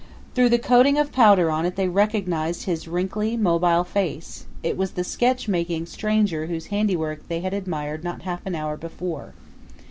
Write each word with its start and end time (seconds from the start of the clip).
Through 0.33 0.49
the 0.49 0.57
coating 0.57 0.97
of 0.97 1.11
powder 1.11 1.51
on 1.51 1.63
it 1.63 1.75
they 1.75 1.87
recognized 1.87 2.63
his 2.65 2.87
wrinkly, 2.87 3.37
mobile 3.37 3.83
face: 3.83 4.47
it 4.63 4.75
was 4.75 4.93
the 4.93 5.03
sketch 5.03 5.47
making 5.47 5.85
stranger 5.85 6.47
whose 6.47 6.65
handiwork 6.73 7.27
they 7.27 7.41
had 7.41 7.53
admired 7.53 8.03
not 8.03 8.23
half 8.23 8.43
an 8.47 8.55
hour 8.55 8.77
before. 8.77 9.35